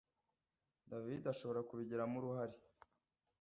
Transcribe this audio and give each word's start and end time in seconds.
David 0.89 1.21
ashobora 1.33 1.65
kubigiramo 1.69 2.15
uruhare 2.17 2.55